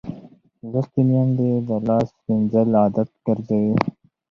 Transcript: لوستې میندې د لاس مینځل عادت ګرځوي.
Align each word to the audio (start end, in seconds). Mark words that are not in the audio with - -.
لوستې 0.71 1.01
میندې 1.09 1.49
د 1.67 1.69
لاس 1.87 2.07
مینځل 2.25 2.69
عادت 2.81 3.09
ګرځوي. 3.25 3.75